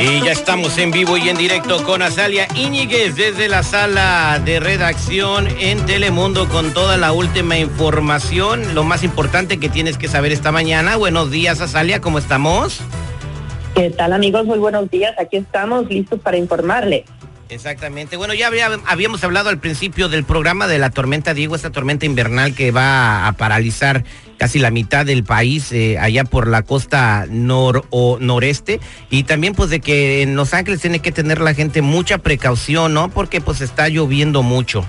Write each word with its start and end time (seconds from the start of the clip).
Y 0.00 0.24
ya 0.24 0.32
estamos 0.32 0.78
en 0.78 0.90
vivo 0.90 1.18
y 1.18 1.28
en 1.28 1.36
directo 1.36 1.84
con 1.84 2.00
Azalia 2.00 2.48
Íñiguez 2.54 3.16
desde 3.16 3.48
la 3.48 3.62
sala 3.62 4.40
de 4.42 4.58
redacción 4.58 5.46
en 5.60 5.84
Telemundo 5.84 6.48
con 6.48 6.72
toda 6.72 6.96
la 6.96 7.12
última 7.12 7.58
información, 7.58 8.74
lo 8.74 8.82
más 8.82 9.04
importante 9.04 9.60
que 9.60 9.68
tienes 9.68 9.98
que 9.98 10.08
saber 10.08 10.32
esta 10.32 10.52
mañana. 10.52 10.96
Buenos 10.96 11.30
días, 11.30 11.60
Azalia, 11.60 12.00
¿cómo 12.00 12.18
estamos? 12.18 12.80
¿Qué 13.74 13.90
tal 13.90 14.14
amigos? 14.14 14.46
Muy 14.46 14.58
buenos 14.58 14.90
días. 14.90 15.14
Aquí 15.18 15.36
estamos 15.36 15.86
listos 15.90 16.18
para 16.18 16.38
informarle. 16.38 17.04
Exactamente. 17.50 18.16
Bueno, 18.16 18.32
ya 18.32 18.50
habíamos 18.86 19.24
hablado 19.24 19.48
al 19.48 19.58
principio 19.58 20.08
del 20.08 20.24
programa 20.24 20.68
de 20.68 20.78
la 20.78 20.90
tormenta 20.90 21.34
Diego, 21.34 21.56
esta 21.56 21.70
tormenta 21.70 22.06
invernal 22.06 22.54
que 22.54 22.70
va 22.70 23.26
a 23.26 23.32
paralizar 23.32 24.04
casi 24.38 24.58
la 24.58 24.70
mitad 24.70 25.04
del 25.04 25.24
país 25.24 25.70
eh, 25.72 25.98
allá 25.98 26.24
por 26.24 26.46
la 26.46 26.62
costa 26.62 27.26
nor 27.28 27.84
o 27.90 28.18
noreste 28.20 28.80
y 29.10 29.24
también 29.24 29.54
pues 29.54 29.68
de 29.68 29.80
que 29.80 30.22
en 30.22 30.36
Los 30.36 30.54
Ángeles 30.54 30.80
tiene 30.80 31.00
que 31.00 31.12
tener 31.12 31.40
la 31.40 31.52
gente 31.52 31.82
mucha 31.82 32.18
precaución, 32.18 32.94
¿no? 32.94 33.10
Porque 33.10 33.40
pues 33.40 33.60
está 33.60 33.88
lloviendo 33.88 34.42
mucho. 34.42 34.86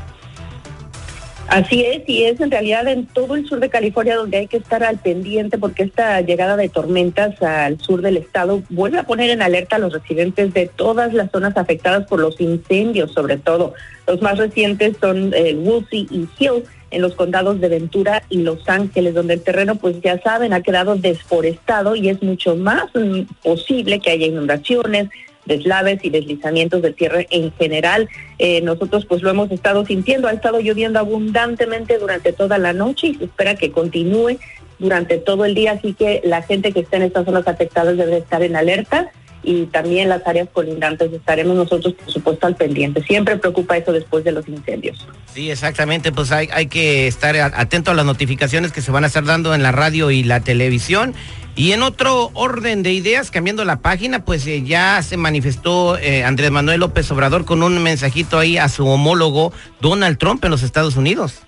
Así 1.51 1.83
es, 1.83 2.03
y 2.07 2.23
es 2.23 2.39
en 2.39 2.49
realidad 2.49 2.87
en 2.87 3.05
todo 3.07 3.35
el 3.35 3.45
sur 3.45 3.59
de 3.59 3.69
California 3.69 4.15
donde 4.15 4.37
hay 4.37 4.47
que 4.47 4.55
estar 4.55 4.85
al 4.85 4.99
pendiente 4.99 5.57
porque 5.57 5.83
esta 5.83 6.21
llegada 6.21 6.55
de 6.55 6.69
tormentas 6.69 7.41
al 7.41 7.77
sur 7.77 8.01
del 8.01 8.15
estado 8.15 8.63
vuelve 8.69 8.99
a 8.99 9.03
poner 9.03 9.31
en 9.31 9.41
alerta 9.41 9.75
a 9.75 9.79
los 9.79 9.91
residentes 9.91 10.53
de 10.53 10.67
todas 10.67 11.13
las 11.13 11.29
zonas 11.29 11.57
afectadas 11.57 12.07
por 12.07 12.21
los 12.21 12.39
incendios, 12.39 13.11
sobre 13.11 13.35
todo. 13.35 13.73
Los 14.07 14.21
más 14.21 14.37
recientes 14.37 14.95
son 15.01 15.33
eh, 15.35 15.53
Woolsey 15.53 16.07
y 16.09 16.25
Hill 16.39 16.63
en 16.89 17.01
los 17.01 17.15
condados 17.15 17.59
de 17.59 17.67
Ventura 17.67 18.23
y 18.29 18.43
Los 18.43 18.69
Ángeles, 18.69 19.13
donde 19.13 19.33
el 19.33 19.41
terreno, 19.41 19.75
pues 19.75 19.99
ya 20.01 20.21
saben, 20.21 20.53
ha 20.53 20.61
quedado 20.61 20.95
desforestado 20.95 21.97
y 21.97 22.07
es 22.07 22.23
mucho 22.23 22.55
más 22.55 22.85
mm, 22.93 23.23
posible 23.43 23.99
que 23.99 24.11
haya 24.11 24.27
inundaciones, 24.27 25.09
deslaves 25.45 25.99
y 26.03 26.09
deslizamientos 26.09 26.81
de 26.81 26.93
tierra 26.93 27.21
en 27.29 27.51
general. 27.53 28.09
Eh, 28.39 28.61
nosotros 28.61 29.05
pues 29.05 29.21
lo 29.21 29.29
hemos 29.29 29.51
estado 29.51 29.85
sintiendo, 29.85 30.27
ha 30.27 30.33
estado 30.33 30.59
lloviendo 30.59 30.99
abundantemente 30.99 31.97
durante 31.97 32.33
toda 32.33 32.57
la 32.57 32.73
noche 32.73 33.07
y 33.07 33.15
se 33.15 33.25
espera 33.25 33.55
que 33.55 33.71
continúe 33.71 34.37
durante 34.79 35.17
todo 35.17 35.45
el 35.45 35.53
día, 35.53 35.73
así 35.73 35.93
que 35.93 36.21
la 36.23 36.41
gente 36.41 36.71
que 36.71 36.79
está 36.79 36.97
en 36.97 37.03
estas 37.03 37.25
zonas 37.25 37.47
afectadas 37.47 37.97
debe 37.97 38.17
estar 38.17 38.41
en 38.41 38.55
alerta 38.55 39.11
y 39.43 39.65
también 39.65 40.09
las 40.09 40.25
áreas 40.25 40.47
colindantes 40.51 41.11
estaremos 41.11 41.55
nosotros, 41.55 41.93
por 41.93 42.11
supuesto, 42.11 42.47
al 42.47 42.55
pendiente. 42.55 43.01
Siempre 43.03 43.37
preocupa 43.37 43.77
eso 43.77 43.91
después 43.91 44.23
de 44.23 44.31
los 44.31 44.47
incendios. 44.47 45.07
Sí, 45.33 45.49
exactamente, 45.49 46.11
pues 46.11 46.31
hay, 46.31 46.49
hay 46.51 46.67
que 46.67 47.07
estar 47.07 47.35
atento 47.35 47.91
a 47.91 47.93
las 47.93 48.05
notificaciones 48.05 48.71
que 48.71 48.81
se 48.81 48.91
van 48.91 49.03
a 49.03 49.07
estar 49.07 49.23
dando 49.23 49.55
en 49.55 49.63
la 49.63 49.71
radio 49.71 50.11
y 50.11 50.23
la 50.23 50.41
televisión. 50.41 51.13
Y 51.55 51.73
en 51.73 51.83
otro 51.83 52.31
orden 52.33 52.81
de 52.81 52.93
ideas, 52.93 53.29
cambiando 53.29 53.65
la 53.65 53.81
página, 53.81 54.23
pues 54.23 54.47
eh, 54.47 54.63
ya 54.63 55.01
se 55.03 55.17
manifestó 55.17 55.97
eh, 55.97 56.23
Andrés 56.23 56.49
Manuel 56.49 56.79
López 56.79 57.11
Obrador 57.11 57.43
con 57.45 57.61
un 57.61 57.81
mensajito 57.83 58.39
ahí 58.39 58.57
a 58.57 58.69
su 58.69 58.87
homólogo 58.87 59.51
Donald 59.81 60.17
Trump 60.17 60.43
en 60.45 60.51
los 60.51 60.63
Estados 60.63 60.95
Unidos. 60.95 61.41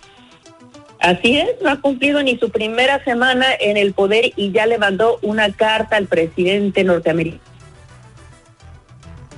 Así 0.99 1.37
es, 1.37 1.49
no 1.61 1.69
ha 1.69 1.81
cumplido 1.81 2.23
ni 2.23 2.37
su 2.37 2.49
primera 2.49 3.03
semana 3.03 3.47
en 3.59 3.75
el 3.75 3.93
poder 3.93 4.31
y 4.37 4.51
ya 4.51 4.65
le 4.65 4.77
mandó 4.77 5.19
una 5.21 5.51
carta 5.51 5.97
al 5.97 6.07
presidente 6.07 6.83
norteamericano. 6.85 7.52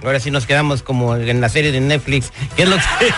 Ahora 0.03 0.19
sí 0.19 0.31
nos 0.31 0.45
quedamos 0.45 0.83
como 0.83 1.15
en 1.15 1.41
la 1.41 1.49
serie 1.49 1.71
de 1.71 1.79
Netflix. 1.79 2.31
¿Qué 2.55 2.63
es 2.63 2.69
lo 2.69 2.75
que, 2.77 2.83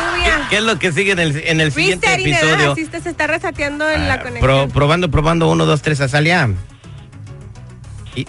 ¿qué, 0.50 0.56
es 0.56 0.62
lo 0.62 0.78
que 0.78 0.92
sigue 0.92 1.12
en 1.12 1.18
el, 1.18 1.36
en 1.36 1.60
el 1.60 1.72
siguiente 1.72 2.12
episodio? 2.12 2.74
se 2.74 3.10
está 3.10 3.26
resateando 3.26 3.90
en 3.90 4.08
la 4.08 4.14
ah, 4.14 4.22
conexión. 4.22 4.70
probando, 4.70 5.10
probando, 5.10 5.50
uno, 5.50 5.66
dos, 5.66 5.82
tres, 5.82 6.00
Azalia 6.00 6.50
y 8.14 8.26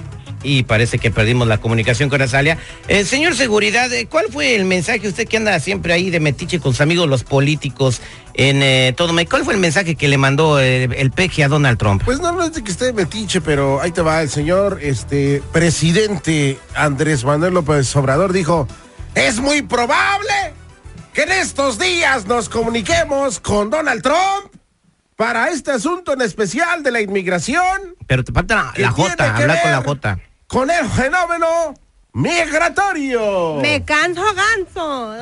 parece 0.64 1.00
que 1.00 1.12
perdimos 1.12 1.48
la 1.48 1.58
comunicación 1.58 2.10
con 2.10 2.22
Azalia. 2.22 2.58
Eh, 2.88 3.04
señor 3.06 3.36
Seguridad, 3.36 3.92
eh, 3.94 4.08
¿cuál 4.08 4.26
fue 4.32 4.56
el 4.56 4.66
mensaje? 4.66 5.08
Usted 5.08 5.28
que 5.28 5.38
anda 5.38 5.60
siempre 5.60 5.94
ahí 5.94 6.10
de 6.10 6.20
metiche 6.20 6.60
con 6.60 6.74
sus 6.74 6.82
amigos 6.82 7.10
los 7.10 7.24
políticos 7.24 8.02
en 8.34 8.62
eh, 8.62 8.94
todo. 8.96 9.14
¿Cuál 9.30 9.44
fue 9.44 9.54
el 9.54 9.60
mensaje 9.60 9.96
que 9.96 10.08
le 10.08 10.18
mandó 10.18 10.60
el, 10.60 10.94
el 10.94 11.12
peje 11.12 11.44
a 11.44 11.48
Donald 11.48 11.78
Trump? 11.78 12.04
Pues 12.04 12.20
no, 12.20 12.32
no 12.32 12.44
es 12.44 12.54
de 12.54 12.64
que 12.64 12.72
esté 12.72 12.94
metiche, 12.94 13.42
pero 13.42 13.82
ahí 13.82 13.92
te 13.92 14.02
va. 14.02 14.22
El 14.22 14.30
señor 14.30 14.80
este, 14.82 15.42
presidente 15.52 16.60
Andrés 16.76 17.24
Manuel 17.24 17.54
López 17.54 17.96
Obrador 17.96 18.34
dijo, 18.34 18.68
es 19.16 19.40
muy 19.40 19.62
probable 19.62 20.54
que 21.14 21.24
en 21.24 21.32
estos 21.32 21.80
días 21.80 22.26
nos 22.26 22.50
comuniquemos 22.50 23.40
con 23.40 23.70
Donald 23.70 24.02
Trump 24.02 24.54
para 25.16 25.50
este 25.50 25.72
asunto 25.72 26.14
en 26.14 26.22
especial 26.22 26.84
de 26.84 26.92
la 26.92 27.02
inmigración. 27.02 27.96
Pero 28.08 28.24
te 28.24 28.34
falta 28.34 28.74
la 28.76 28.92
J, 28.92 29.36
habla 29.36 29.62
con 29.62 29.72
la 29.72 29.82
J 29.82 30.20
con 30.48 30.70
el 30.70 30.86
fenómeno 30.88 31.74
migratorio. 32.14 33.56
Me 33.62 33.84
canso 33.84 34.22
ganso. 34.34 35.16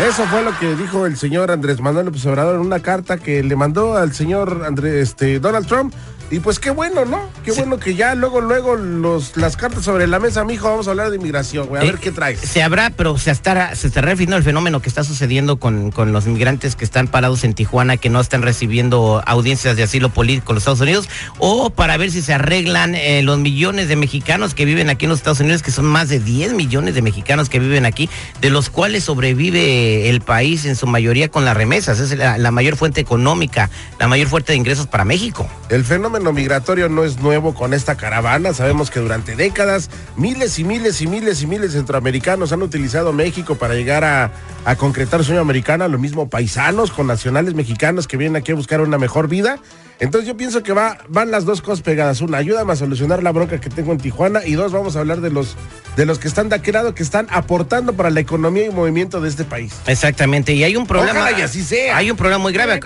Eso 0.00 0.26
fue 0.26 0.42
lo 0.42 0.58
que 0.58 0.74
dijo 0.74 1.06
el 1.06 1.16
señor 1.16 1.50
Andrés 1.50 1.80
Manuel 1.80 2.06
López 2.06 2.26
Obrador 2.26 2.56
en 2.56 2.62
una 2.62 2.80
carta 2.80 3.18
que 3.18 3.42
le 3.42 3.56
mandó 3.56 3.96
al 3.96 4.12
señor 4.12 4.64
Andrés, 4.66 5.10
este, 5.10 5.38
Donald 5.38 5.66
Trump 5.66 5.94
y 6.28 6.40
pues 6.40 6.58
qué 6.58 6.70
bueno, 6.70 7.04
¿no? 7.04 7.20
Qué 7.44 7.52
bueno 7.52 7.78
que 7.78 7.94
ya 7.94 8.16
luego, 8.16 8.40
luego 8.40 8.74
los, 8.74 9.36
las 9.36 9.56
cartas 9.56 9.84
sobre 9.84 10.08
la 10.08 10.18
mesa, 10.18 10.44
mijo, 10.44 10.68
vamos 10.68 10.88
a 10.88 10.90
hablar 10.90 11.10
de 11.10 11.16
inmigración, 11.16 11.68
güey. 11.68 11.80
A 11.80 11.84
ver 11.84 11.94
eh, 11.94 11.98
qué 12.00 12.10
traes. 12.10 12.40
Se 12.40 12.64
habrá, 12.64 12.90
pero 12.90 13.16
se 13.16 13.30
estará, 13.30 13.76
se 13.76 13.86
estará 13.86 14.08
refiriendo 14.08 14.36
al 14.36 14.42
fenómeno 14.42 14.82
que 14.82 14.88
está 14.88 15.04
sucediendo 15.04 15.58
con, 15.58 15.92
con 15.92 16.12
los 16.12 16.26
inmigrantes 16.26 16.74
que 16.74 16.84
están 16.84 17.06
parados 17.06 17.44
en 17.44 17.54
Tijuana, 17.54 17.96
que 17.96 18.10
no 18.10 18.20
están 18.20 18.42
recibiendo 18.42 19.22
audiencias 19.24 19.76
de 19.76 19.84
asilo 19.84 20.08
político 20.08 20.50
en 20.50 20.56
los 20.56 20.62
Estados 20.62 20.80
Unidos, 20.80 21.08
o 21.38 21.70
para 21.70 21.96
ver 21.96 22.10
si 22.10 22.22
se 22.22 22.34
arreglan 22.34 22.96
eh, 22.96 23.22
los 23.22 23.38
millones 23.38 23.86
de 23.86 23.94
mexicanos 23.94 24.54
que 24.54 24.64
viven 24.64 24.90
aquí 24.90 25.04
en 25.04 25.10
los 25.10 25.18
Estados 25.18 25.40
Unidos, 25.40 25.62
que 25.62 25.70
son 25.70 25.84
más 25.84 26.08
de 26.08 26.18
10 26.18 26.54
millones 26.54 26.96
de 26.96 27.02
mexicanos 27.02 27.48
que 27.48 27.60
viven 27.60 27.86
aquí, 27.86 28.10
de 28.40 28.50
los 28.50 28.68
cuales 28.68 29.04
sobrevive 29.04 30.08
el 30.08 30.22
país 30.22 30.64
en 30.64 30.74
su 30.74 30.88
mayoría 30.88 31.28
con 31.28 31.44
las 31.44 31.56
remesas. 31.56 32.00
Es 32.00 32.16
la, 32.16 32.36
la 32.36 32.50
mayor 32.50 32.76
fuente 32.76 33.00
económica, 33.00 33.70
la 34.00 34.08
mayor 34.08 34.26
fuente 34.26 34.52
de 34.52 34.58
ingresos 34.58 34.88
para 34.88 35.04
México. 35.04 35.48
El 35.68 35.84
fenómeno 35.84 36.15
fenómeno 36.16 36.32
migratorio 36.32 36.88
no 36.88 37.04
es 37.04 37.20
nuevo 37.20 37.52
con 37.52 37.74
esta 37.74 37.96
caravana. 37.96 38.54
Sabemos 38.54 38.90
que 38.90 39.00
durante 39.00 39.36
décadas 39.36 39.90
miles 40.16 40.58
y 40.58 40.64
miles 40.64 41.02
y 41.02 41.06
miles 41.06 41.42
y 41.42 41.46
miles 41.46 41.72
de 41.72 41.78
centroamericanos 41.78 42.52
han 42.52 42.62
utilizado 42.62 43.12
México 43.12 43.56
para 43.56 43.74
llegar 43.74 44.02
a, 44.02 44.32
concretar 44.78 45.20
su 45.20 45.26
sueño 45.26 45.42
americano. 45.42 45.86
Lo 45.88 45.98
mismo 45.98 46.30
paisanos 46.30 46.90
con 46.90 47.06
nacionales 47.06 47.52
mexicanos 47.52 48.08
que 48.08 48.16
vienen 48.16 48.36
aquí 48.36 48.52
a 48.52 48.54
buscar 48.54 48.80
una 48.80 48.96
mejor 48.96 49.28
vida. 49.28 49.58
Entonces 49.98 50.28
yo 50.28 50.36
pienso 50.36 50.62
que 50.62 50.72
va, 50.72 50.98
van 51.08 51.30
las 51.30 51.44
dos 51.44 51.62
cosas 51.62 51.82
pegadas. 51.82 52.20
Una, 52.20 52.38
ayúdame 52.38 52.72
a 52.72 52.76
solucionar 52.76 53.22
la 53.22 53.32
bronca 53.32 53.60
que 53.60 53.70
tengo 53.70 53.92
en 53.92 53.98
Tijuana. 53.98 54.44
Y 54.44 54.52
dos, 54.52 54.72
vamos 54.72 54.96
a 54.96 55.00
hablar 55.00 55.20
de 55.20 55.30
los, 55.30 55.56
de 55.96 56.04
los 56.04 56.18
que 56.18 56.28
están 56.28 56.48
de 56.48 56.56
aquel 56.56 56.74
lado, 56.74 56.94
que 56.94 57.02
están 57.02 57.26
aportando 57.30 57.94
para 57.94 58.10
la 58.10 58.20
economía 58.20 58.66
y 58.66 58.70
movimiento 58.70 59.20
de 59.20 59.28
este 59.28 59.44
país. 59.44 59.72
Exactamente. 59.86 60.52
Y 60.52 60.64
hay 60.64 60.76
un 60.76 60.86
problema. 60.86 61.20
Ojalá 61.20 61.38
y 61.38 61.42
así 61.42 61.62
sea. 61.62 61.96
Hay 61.96 62.10
un 62.10 62.16
problema 62.16 62.38
muy 62.38 62.52
grave. 62.52 62.78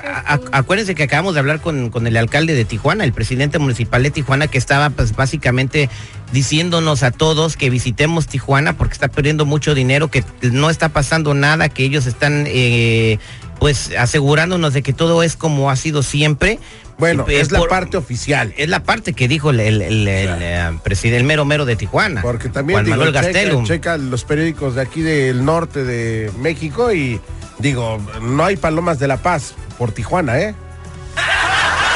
acuérdense 0.52 0.94
que 0.94 1.02
acabamos 1.02 1.34
de 1.34 1.40
hablar 1.40 1.60
con, 1.60 1.90
con 1.90 2.06
el 2.06 2.16
alcalde 2.16 2.54
de 2.54 2.64
Tijuana, 2.64 3.04
el 3.04 3.12
presidente 3.12 3.58
municipal 3.58 4.02
de 4.02 4.10
Tijuana, 4.10 4.46
que 4.46 4.58
estaba 4.58 4.90
pues 4.90 5.16
básicamente 5.16 5.90
diciéndonos 6.32 7.02
a 7.02 7.10
todos 7.10 7.56
que 7.56 7.70
visitemos 7.70 8.28
Tijuana 8.28 8.76
porque 8.76 8.92
está 8.92 9.08
perdiendo 9.08 9.46
mucho 9.46 9.74
dinero, 9.74 10.08
que 10.08 10.24
no 10.42 10.70
está 10.70 10.90
pasando 10.90 11.34
nada, 11.34 11.68
que 11.68 11.84
ellos 11.84 12.06
están 12.06 12.44
eh, 12.46 13.18
pues 13.58 13.92
asegurándonos 13.96 14.72
de 14.72 14.82
que 14.82 14.92
todo 14.92 15.22
es 15.22 15.36
como 15.36 15.70
ha 15.70 15.76
sido 15.76 16.02
siempre. 16.02 16.58
Bueno, 17.00 17.24
es 17.28 17.50
la 17.50 17.64
parte 17.64 17.96
oficial. 17.96 18.54
Es 18.56 18.68
la 18.68 18.82
parte 18.82 19.12
que 19.12 19.26
dijo 19.26 19.50
el, 19.50 19.58
el, 19.58 20.06
eh, 20.06 20.70
presidente, 20.84 21.18
el 21.18 21.24
mero 21.24 21.44
mero 21.44 21.64
de 21.64 21.74
Tijuana. 21.74 22.22
Porque 22.22 22.48
también 22.48 22.84
digo, 22.84 23.04
checa, 23.06 23.64
checa, 23.64 23.96
los 23.96 24.24
periódicos 24.24 24.76
de 24.76 24.82
aquí 24.82 25.02
del 25.02 25.44
norte 25.44 25.82
de 25.84 26.30
México 26.38 26.92
y 26.92 27.20
digo, 27.58 27.98
no 28.22 28.44
hay 28.44 28.56
palomas 28.56 28.98
de 28.98 29.08
la 29.08 29.16
paz 29.16 29.54
por 29.78 29.92
Tijuana, 29.92 30.38
¿eh? 30.38 30.54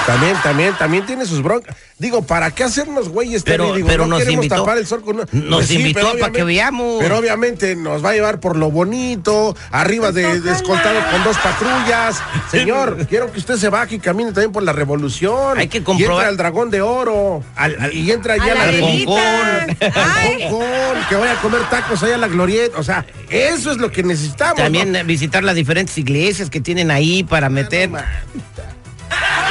También, 0.07 0.37
también, 0.43 0.75
también 0.75 1.07
tiene 1.07 1.25
sus 1.25 1.43
broncas. 1.43 1.77
Digo, 1.99 2.23
¿para 2.23 2.51
qué 2.51 2.65
hacernos 2.65 3.09
güeyes? 3.09 3.43
Pero, 3.43 3.75
digo, 3.75 3.87
pero 3.87 4.07
no 4.07 4.19
nos 4.19 4.29
invitó, 4.29 4.57
tapar 4.57 4.79
el 4.79 4.87
sol 4.87 5.03
con 5.03 5.17
Nos 5.17 5.29
pues 5.31 5.71
invitó 5.71 6.13
para 6.19 6.33
que 6.33 6.45
veamos. 6.45 6.97
Pero 7.01 7.19
obviamente 7.19 7.77
nos 7.77 8.05
va 8.05 8.11
a 8.11 8.13
llevar 8.13 8.41
por 8.41 8.57
lo 8.57 8.71
bonito, 8.71 9.57
arriba 9.71 10.13
de, 10.13 10.41
de 10.41 10.53
escoltado 10.53 11.01
con 11.11 11.25
dos 11.25 11.37
patrullas. 11.39 12.21
Señor, 12.51 13.07
quiero 13.09 13.33
que 13.33 13.39
usted 13.39 13.57
se 13.57 13.69
baje 13.69 13.95
y 13.95 13.99
camine 13.99 14.33
también 14.33 14.53
por 14.53 14.63
la 14.63 14.73
revolución. 14.73 15.57
Hay 15.57 15.69
que 15.69 15.83
comprobar. 15.83 16.01
Y 16.01 16.15
entra 16.15 16.29
al 16.29 16.37
dragón 16.37 16.71
de 16.71 16.83
oro. 16.83 17.43
y 17.93 18.11
entra 18.11 18.35
allá 18.35 18.63
al 18.63 18.81
Concón. 18.81 19.77
que 21.09 21.17
vaya 21.17 21.33
a 21.33 21.41
comer 21.41 21.63
tacos 21.71 22.03
allá 22.03 22.17
a 22.17 22.19
la 22.19 22.29
glorieta. 22.29 22.79
O 22.79 22.83
sea, 22.83 23.07
eso 23.31 23.71
es 23.71 23.79
lo 23.79 23.91
que 23.91 24.03
necesitamos. 24.03 24.57
También 24.57 24.95
visitar 25.07 25.45
las 25.45 25.55
diferentes 25.55 25.97
iglesias 25.97 26.51
que 26.51 26.61
tienen 26.61 26.91
ahí 26.91 27.25
para 27.25 27.49
meter. 27.49 27.91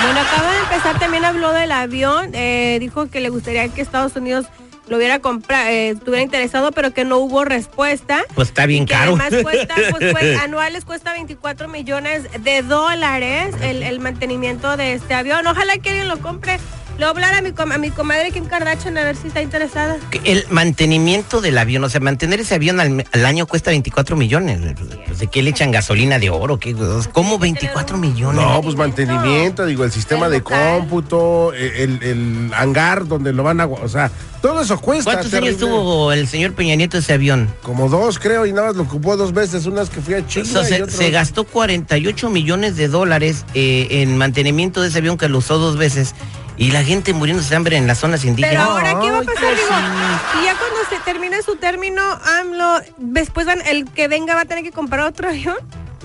Bueno, 0.04 0.20
acaba 0.20 0.52
de 0.52 0.60
empezar, 0.60 1.00
también 1.00 1.24
habló 1.24 1.54
del 1.54 1.72
avión, 1.72 2.32
eh, 2.34 2.78
dijo 2.82 3.10
que 3.10 3.22
le 3.22 3.30
gustaría 3.30 3.70
que 3.70 3.82
Estados 3.82 4.16
Unidos 4.18 4.48
lo 4.88 4.98
hubiera 4.98 5.20
comprado, 5.20 5.70
eh, 5.70 5.90
estuviera 5.92 6.22
interesado, 6.22 6.74
pero 6.74 6.94
que 6.94 7.06
no 7.06 7.18
hubo 7.20 7.46
respuesta. 7.46 8.22
Pues 8.36 8.50
está 8.50 8.66
bien 8.66 8.86
que 8.86 8.94
caro. 8.94 9.16
Además 9.18 9.42
cuesta, 9.42 9.76
pues, 9.92 10.12
pues, 10.20 10.40
anuales 10.40 10.84
cuesta 10.84 11.14
24 11.14 11.70
millones 11.70 12.28
de 12.44 12.64
dólares 12.64 13.56
el, 13.62 13.82
el 13.82 14.00
mantenimiento 14.02 14.76
de 14.76 14.94
este 14.94 15.14
avión. 15.14 15.48
Ojalá 15.48 15.78
que 15.78 15.92
alguien 15.92 16.10
lo 16.10 16.20
compre. 16.20 16.60
Le 16.98 17.06
voy 17.06 17.06
a 17.08 17.10
hablar 17.10 17.34
a 17.34 17.42
mi, 17.42 17.52
com- 17.54 17.72
a 17.72 17.78
mi 17.80 17.90
comadre 17.90 18.30
Kim 18.32 18.46
Kardashian 18.46 18.96
a 19.00 19.04
ver 19.04 19.16
si 19.16 19.28
está 19.28 19.42
interesada. 19.42 19.98
El 20.24 20.46
mantenimiento 20.52 21.42
del 21.42 21.58
avión, 21.58 21.84
o 21.84 21.90
sea, 21.90 22.00
mantener 22.00 22.40
ese 22.42 22.54
avión 22.54 22.80
al, 22.80 23.04
al 23.12 23.26
año 23.26 23.48
cuesta 23.48 23.72
24 23.72 24.16
millones. 24.16 24.60
Pues, 25.08 25.18
¿De 25.20 25.28
qué 25.28 25.42
le 25.42 25.50
echan 25.50 25.72
gasolina 25.72 26.20
de 26.20 26.30
oro? 26.30 26.60
¿Qué? 26.60 26.76
¿Cómo 27.12 27.40
24 27.40 27.98
millones? 27.98 28.40
No, 28.40 28.62
pues 28.62 28.76
mantenimiento, 28.76 29.66
digo, 29.66 29.84
el 29.84 29.92
sistema 29.92 30.28
El 30.28 30.34
de 30.34 30.42
cómputo, 30.44 31.52
eh, 31.56 31.84
el, 31.84 32.04
el 32.04 32.52
hangar 32.54 33.08
donde 33.08 33.34
lo 33.34 33.42
van 33.42 33.60
a... 33.60 33.66
O 33.66 33.90
sea, 33.90 34.12
todo 34.44 34.62
eso 34.62 34.80
cuesta. 34.80 35.14
¿Cuántos 35.14 35.34
años 35.34 35.58
tuvo 35.58 36.12
el 36.12 36.28
señor 36.28 36.54
Peña 36.54 36.76
Nieto 36.76 37.00
ese 37.00 37.14
avión? 37.14 37.50
Como 37.64 37.90
dos, 37.90 38.20
creo, 38.20 38.46
y 38.46 38.54
nada 38.54 38.68
más 38.68 38.76
lo 38.76 38.84
ocupó 38.84 39.18
dos 39.18 39.34
veces. 39.34 39.66
Unas 39.66 39.90
que 39.90 40.00
fui 40.00 40.14
a 40.14 40.28
Chile 40.28 40.44
O 40.48 40.52
sea, 40.52 40.62
y 40.64 40.66
se, 40.68 40.84
otro- 40.84 40.96
se 40.96 41.10
gastó 41.10 41.44
48 41.44 42.30
millones 42.30 42.76
de 42.76 42.88
dólares 42.88 43.46
eh, 43.56 43.88
en 43.90 44.16
mantenimiento 44.16 44.80
de 44.82 44.90
ese 44.90 45.00
avión 45.00 45.18
que 45.18 45.28
lo 45.28 45.40
usó 45.40 45.58
dos 45.58 45.76
veces 45.78 46.14
y 46.58 46.72
la 46.72 46.84
gente 46.84 47.14
muriéndose 47.14 47.50
de 47.50 47.56
hambre 47.56 47.78
en 47.78 47.88
las 47.88 47.98
zonas 48.00 48.22
Pero 48.22 48.30
indígenas. 48.32 48.68
ahora, 48.68 49.00
¿qué 49.02 49.12
va 49.12 49.20
a 49.20 49.24
pasar? 49.24 49.56
Digo, 49.56 49.68
sí. 49.68 50.40
y 50.42 50.46
ya 50.46 50.56
cuando 50.56 50.78
se 50.90 51.00
termine 51.04 51.42
su 51.42 51.56
término, 51.56 52.02
AMLO, 52.40 52.82
después 52.98 53.46
van, 53.46 53.62
el 53.66 53.90
que 53.90 54.08
venga 54.08 54.36
va 54.36 54.42
a 54.42 54.46
tener 54.46 54.64
que 54.64 54.72
comprar 54.72 55.02
otro 55.08 55.30
avión. 55.30 55.58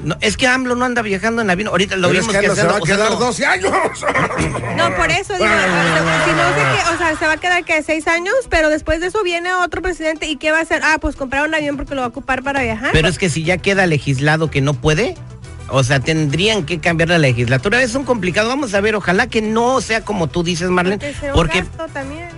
No, 0.05 0.17
es 0.21 0.37
que 0.37 0.47
AMLO 0.47 0.77
no 0.77 0.85
anda 0.85 1.03
viajando 1.03 1.43
en 1.43 1.51
avión. 1.51 1.69
Ahorita 1.71 1.97
lo 1.97 2.07
Pero 2.09 2.21
es 2.21 2.27
vimos 2.29 2.37
que 2.37 2.41
que 2.43 2.49
no 2.49 2.55
se 2.55 2.63
va 2.67 2.77
a 2.77 2.81
quedar 2.81 3.07
usando- 3.09 3.25
12 3.27 3.45
años. 3.47 3.73
No, 4.77 4.95
por 4.97 5.11
eso 5.11 5.33
digo, 5.35 5.49
si 5.49 6.33
no 6.33 6.49
sé 6.55 6.63
qué, 6.85 6.95
o 6.95 6.99
sea, 6.99 7.17
se 7.19 7.27
va 7.27 7.33
a 7.33 7.37
quedar 7.37 7.65
que 7.65 7.83
seis 7.83 8.07
años, 8.07 8.35
pero 8.49 8.69
después 8.69 9.01
de 9.01 9.09
eso 9.09 9.25
viene 9.25 9.53
otro 9.55 9.83
presidente 9.83 10.27
y 10.27 10.37
¿qué 10.37 10.53
va 10.53 10.59
a 10.59 10.63
hacer? 10.63 10.83
Ah, 10.85 10.99
pues 11.01 11.17
comprar 11.17 11.47
un 11.49 11.53
avión 11.55 11.77
porque 11.77 11.97
lo 11.97 12.03
va 12.03 12.07
a 12.07 12.11
ocupar 12.11 12.45
para 12.45 12.63
viajar. 12.63 12.91
Pero 12.93 13.09
es 13.09 13.19
que 13.19 13.29
si 13.29 13.43
ya 13.43 13.59
queda 13.59 13.87
legislado 13.87 14.51
que 14.53 14.61
no 14.61 14.73
puede, 14.75 15.17
o 15.69 15.85
sea, 15.85 16.01
tendrían 16.01 16.65
que 16.65 16.79
cambiar 16.81 17.09
la 17.11 17.19
legislatura. 17.19 17.83
Es 17.83 17.95
un 17.95 18.05
complicado. 18.05 18.49
Vamos 18.49 18.75
a 18.75 18.81
ver, 18.81 18.95
ojalá 18.95 19.27
que 19.27 19.43
no 19.43 19.81
sea 19.81 20.03
como 20.05 20.27
tú 20.29 20.43
dices, 20.43 20.69
Marlene, 20.71 21.15
Porque 21.35 21.65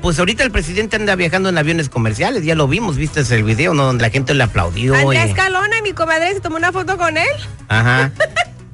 pues 0.03 0.19
ahorita 0.19 0.43
el 0.43 0.51
presidente 0.51 0.97
anda 0.97 1.15
viajando 1.17 1.49
en 1.49 1.59
aviones 1.59 1.89
comerciales, 1.89 2.45
ya 2.45 2.55
lo 2.55 2.67
vimos, 2.69 2.97
viste 2.97 3.21
el 3.35 3.43
video, 3.45 3.75
¿no? 3.75 3.85
Donde 3.85 4.03
la 4.03 4.11
gente 4.11 4.35
le 4.35 4.43
aplaudió. 4.45 4.95
Andrés 4.95 5.31
y- 5.31 5.35
Calona 5.35 5.79
y 5.79 5.83
mi 5.83 5.93
comadre 5.93 6.33
se 6.35 6.41
tomó 6.41 6.57
una 6.57 6.73
foto 6.73 6.97
con 6.97 7.17
él. 7.17 7.29
Ajá. 7.69 8.11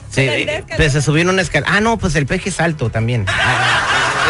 Sí, 0.08 0.26
Calona. 0.26 0.76
pues 0.78 0.92
se 0.92 1.02
subió 1.02 1.20
en 1.20 1.28
una 1.28 1.42
escalera. 1.42 1.70
Ah, 1.74 1.80
no, 1.82 1.98
pues 1.98 2.14
el 2.16 2.24
peje 2.24 2.48
es 2.48 2.58
alto 2.58 2.88
también. 2.88 3.26
Ah, 3.28 3.82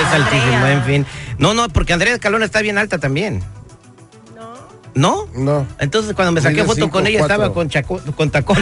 es 0.04 0.12
altísimo, 0.14 0.54
Andrea. 0.56 0.72
en 0.72 0.84
fin. 0.84 1.06
No, 1.38 1.54
no, 1.54 1.68
porque 1.68 1.92
Andrea 1.92 2.18
Calona 2.18 2.44
está 2.44 2.60
bien 2.60 2.76
alta 2.76 2.98
también. 2.98 3.40
No. 4.34 4.54
¿No? 4.94 5.28
No. 5.36 5.66
Entonces 5.78 6.14
cuando 6.14 6.32
me 6.32 6.40
saqué 6.40 6.64
foto 6.64 6.90
con 6.90 7.06
ella 7.06 7.20
estaba 7.20 7.52
con, 7.52 7.68
chaco- 7.70 8.00
con 8.16 8.30
tacón. 8.30 8.56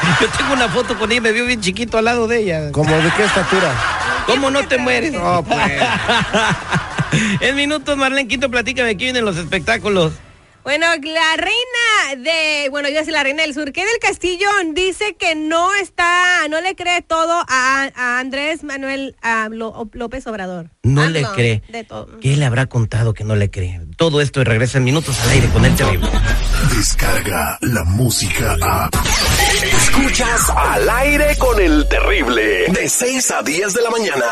Yo 0.20 0.28
tengo 0.28 0.52
una 0.52 0.68
foto 0.68 0.98
con 0.98 1.10
ella 1.10 1.18
y 1.18 1.20
me 1.20 1.32
vio 1.32 1.46
bien 1.46 1.60
chiquito 1.60 1.98
al 1.98 2.04
lado 2.04 2.26
de 2.26 2.40
ella. 2.40 2.72
¿Como 2.72 2.94
de 2.94 3.10
qué 3.16 3.24
estatura? 3.24 3.72
¿Cómo 4.26 4.50
no 4.50 4.66
te 4.66 4.78
mueres? 4.78 5.12
No, 5.12 5.42
pues. 5.44 5.72
en 7.40 7.56
minutos, 7.56 7.96
Marlene 7.96 8.28
Quinto, 8.28 8.50
platícame 8.50 8.90
aquí 8.90 9.04
vienen 9.04 9.24
los 9.24 9.36
espectáculos. 9.36 10.12
Bueno, 10.66 10.86
la 11.00 11.36
reina 11.36 12.24
de, 12.28 12.68
bueno, 12.70 12.88
yo 12.88 13.04
soy 13.04 13.12
la 13.12 13.22
reina 13.22 13.42
del 13.42 13.54
sur, 13.54 13.70
que 13.70 13.84
del 13.86 14.00
Castillo 14.00 14.48
dice 14.72 15.14
que 15.14 15.36
no 15.36 15.72
está, 15.76 16.48
no 16.50 16.60
le 16.60 16.74
cree 16.74 17.02
todo 17.02 17.44
a, 17.48 17.88
a 17.94 18.18
Andrés 18.18 18.64
Manuel 18.64 19.14
a 19.22 19.48
López 19.48 20.26
Obrador. 20.26 20.70
No 20.82 21.02
Ah, 21.02 21.06
le 21.08 21.22
cree. 21.36 21.62
De 21.68 21.84
todo. 21.84 22.18
¿Qué 22.18 22.36
le 22.36 22.44
habrá 22.46 22.66
contado 22.66 23.14
que 23.14 23.22
no 23.22 23.36
le 23.36 23.48
cree? 23.48 23.80
Todo 23.96 24.20
esto 24.20 24.40
y 24.40 24.44
regresa 24.44 24.78
en 24.78 24.84
minutos 24.84 25.16
al 25.20 25.30
aire 25.30 25.48
con 25.50 25.64
el 25.64 25.76
terrible. 25.76 26.08
Descarga 26.76 27.58
la 27.60 27.84
música 27.84 28.56
a. 28.60 28.90
Escuchas 29.62 30.50
al 30.50 30.90
aire 30.90 31.36
con 31.38 31.60
el 31.60 31.88
terrible. 31.88 32.64
De 32.72 32.88
6 32.88 33.30
a 33.30 33.42
10 33.44 33.72
de 33.72 33.82
la 33.82 33.90
mañana. 33.90 34.24